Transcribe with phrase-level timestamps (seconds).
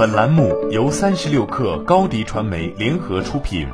[0.00, 3.68] 本栏目由三十六氪高低传媒联合出品。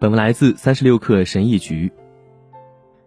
[0.00, 1.92] 本文来自三十六氪神译局。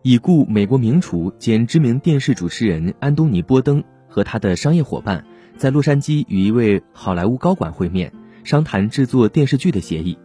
[0.03, 5.25] 已故美国名厨兼知名电视主持人安东尼·波登和他的商业伙伴
[5.57, 8.13] 在洛杉矶与一位好莱坞高管会面，
[8.45, 10.17] 商谈制作电视剧的协议。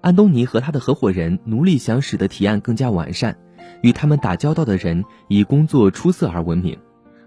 [0.00, 3.38] 安东尼和他的合伙人努力想使得提案更加完善，
[3.82, 6.76] 与他们打交道的人以工作出色而闻名。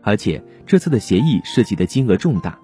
[0.03, 2.59] 而且这次的协议涉及的金额重大，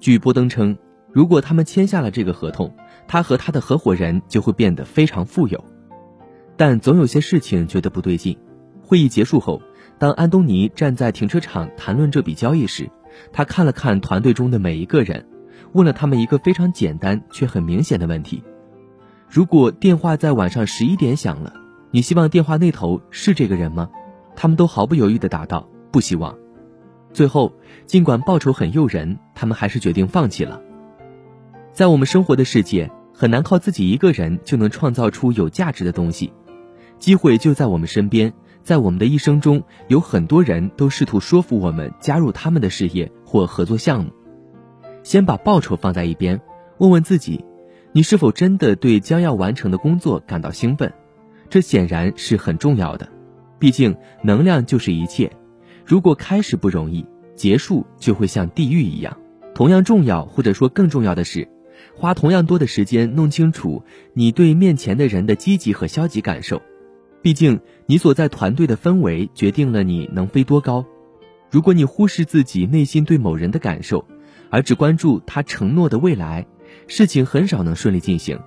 [0.00, 0.76] 据波登称，
[1.12, 2.74] 如果他们签下了这个合同，
[3.06, 5.64] 他和他的合伙人就会变得非常富有。
[6.56, 8.36] 但总有些事情觉得不对劲。
[8.82, 9.62] 会议结束后，
[9.98, 12.90] 当安东尼站在停车场谈论这笔交易时，
[13.32, 15.26] 他看了看团队中的每一个人，
[15.72, 18.42] 问了他们一个非常简单却很明显的问题：
[19.30, 21.54] 如果电话在晚上十一点响了，
[21.90, 23.88] 你希望电话那头是这个人吗？
[24.34, 26.36] 他们都毫不犹豫地答道：“不希望。”
[27.12, 27.52] 最后，
[27.86, 30.60] 尽管报酬很诱人，他们还是决定放弃了。
[31.72, 36.32] 在我们生活的世界，很难靠自己一个人就能创造出有价值的东西。
[36.98, 44.10] 机会就在我们身边，在我们的一生中，有很多人都试图说服我们加入他们的事业或合作项目。
[45.02, 46.40] 先把报酬放在一边，
[46.78, 47.44] 问问自己：
[47.92, 50.92] 你是否真的对将要完成的工作感到兴奋？
[51.50, 53.08] 这显然是很重要的。
[53.58, 55.30] 毕竟，能量就是一切。
[55.92, 57.04] 如果开始不容易，
[57.34, 59.14] 结束就会像地狱一样。
[59.54, 61.46] 同样重要，或者说更重要的是，
[61.94, 63.82] 花同样多的时间弄清楚
[64.14, 66.62] 你对面前的人的积极和消极感受。
[67.20, 70.82] 毕竟，你所在团队的氛围决定了你能飞多高。
[71.50, 74.02] 如果你忽视自己内心对某人的感受，
[74.48, 76.46] 而只关注他承诺的未来，
[76.86, 78.40] 事情很少能顺利进行。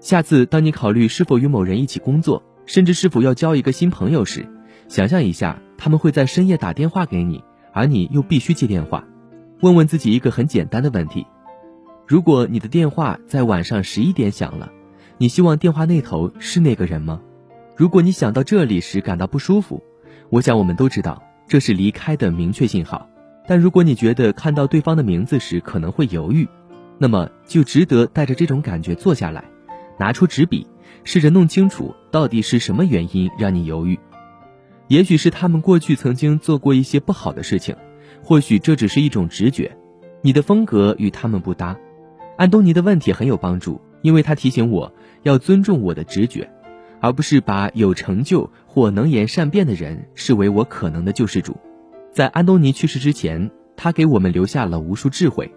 [0.00, 4.48] 下次当你考虑是否与某人一起工作，甚至是否要交一个新朋友时，
[4.88, 5.58] 想象一下。
[5.76, 9.04] 他们会在深夜打电话给你，而你又必须接电话。
[9.60, 11.26] 问问自己一个很简单的问题：
[12.06, 14.70] 如果你的电话在晚上十一点响了，
[15.18, 17.20] 你希望电话那头是那个人吗？
[17.76, 19.82] 如果你想到这里时感到不舒服，
[20.30, 23.06] 我想我们都知道这是离开的明确信号。
[23.46, 26.48] 但如果你觉得看到对方的名字时可能会犹豫，
[26.98, 29.44] 那么就值得带着这种感觉坐下来，
[29.98, 30.66] 拿出纸笔，
[31.02, 33.98] 试着弄清楚到底是什么原因让你犹豫。
[34.94, 37.74] 也许是他们过去曾经做过一些不好的事情，
[38.22, 39.76] 或许这只是一种直觉，
[40.22, 41.76] 你的风格与他们不搭。
[42.36, 44.94] 安东尼的问题很有帮助，因为他提醒我
[45.24, 46.48] 要尊重我的直觉，
[47.00, 51.56] 而不是把有成就或能言善辩的人视为我可能的救世主。
[52.12, 55.52] 在安东尼去世之前，他给我们留下了无数智慧。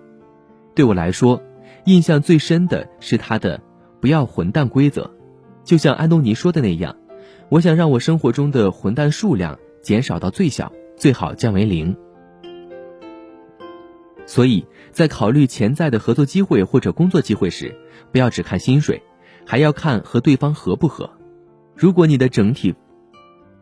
[0.74, 1.40] 对我来说，
[1.86, 3.62] 印象最深的是他的
[4.02, 5.12] “不要混蛋”规则，
[5.64, 6.96] 就像安东尼说的那样。
[7.50, 11.96] 我想让我生活中的混蛋数量减少到最小，最好降为零。
[14.25, 17.74] 所以在考虑潜在的合作机会或者工作机会时，
[18.12, 19.02] 不要只看薪水，
[19.46, 21.09] 还要看和对方合不合。
[21.74, 22.75] 如果你的整体，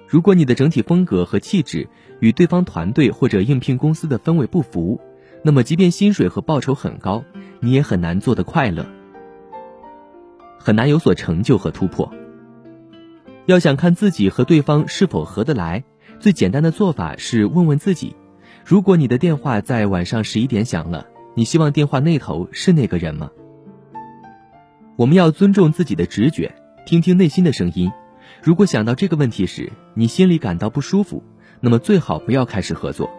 [0.08, 1.88] 如果你的整体风格和气质
[2.20, 5.00] 与对方团队或者应聘公司的氛围不符，
[5.44, 7.24] 那么即便薪水和报酬很高，
[7.60, 8.84] 你也很难做得快乐，
[10.58, 12.12] 很难有所成就和突破。
[13.46, 15.84] 要想看自己和对方是否合得来，
[16.20, 18.16] 最简单的做法是问问自己：
[18.66, 23.30] 如果你的电话在晚上十一点响了，你希望电话那头是那个人吗？
[24.96, 26.56] 我们要尊重自己的直觉，
[26.88, 27.92] 听听内心的声音。
[28.42, 31.22] 如果想到这个问题时，你心里感到不舒服，
[31.60, 33.10] 那么最好不要开始合作，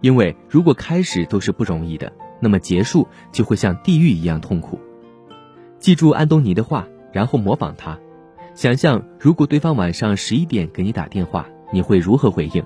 [0.00, 2.10] 因为如果开始都是不容易的，
[2.40, 4.80] 那么结束就会像地狱一样痛苦。
[5.78, 7.98] 记住安东尼的话，然后模仿他。
[8.54, 12.64] 想象，如果对方晚上十一点给你打电话，你会如何回应？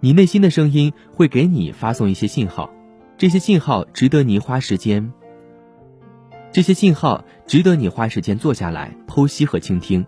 [0.00, 2.70] 你内心的声音会给你发送一些信号，
[3.16, 5.12] 这些信号值得你花时间。
[6.52, 10.06] 这些信号值得你花时间坐下来剖析和倾听。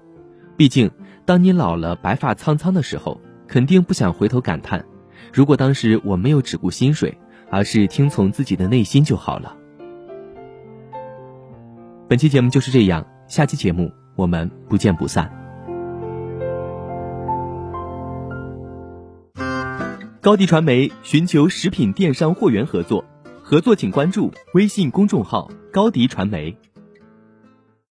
[0.56, 0.91] 毕竟，
[1.25, 4.84] 当你老了、白发苍苍的时候，肯定不想回头感叹：
[5.32, 7.19] 如果当时我没有只顾薪水，
[7.50, 9.56] 而是听从自己的内心就好了。
[12.09, 13.91] 本期节目就是这样，下期节目。
[14.16, 15.30] 我们不见不散。
[20.21, 23.04] 高迪传媒寻求食品电商货源合作，
[23.42, 26.57] 合作请关注微信公众号高迪传媒。